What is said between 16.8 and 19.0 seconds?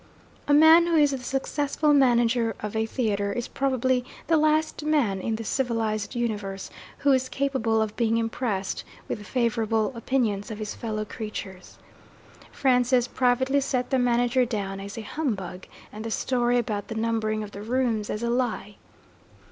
the numbering of the rooms as a lie.